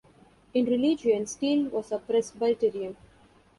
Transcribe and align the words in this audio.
In 0.55 0.65
religion, 0.65 1.27
Steel 1.27 1.65
was 1.69 1.91
a 1.91 1.99
Presbyterian. 1.99 2.97